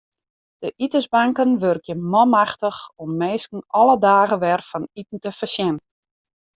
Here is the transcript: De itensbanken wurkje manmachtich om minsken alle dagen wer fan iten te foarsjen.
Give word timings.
De 0.63 0.73
itensbanken 0.83 1.59
wurkje 1.63 1.95
manmachtich 1.95 2.79
om 2.95 3.09
minsken 3.21 3.63
alle 3.77 3.97
dagen 4.07 4.39
wer 4.43 4.61
fan 4.69 4.85
iten 4.99 5.19
te 5.23 5.31
foarsjen. 5.37 5.75